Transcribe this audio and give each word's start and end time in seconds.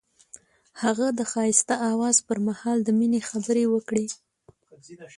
هغه 0.81 1.07
د 1.19 1.21
ښایسته 1.31 1.75
اواز 1.91 2.17
پر 2.27 2.37
مهال 2.47 2.77
د 2.83 2.89
مینې 2.99 3.21
خبرې 3.29 3.65
وکړې. 3.73 4.05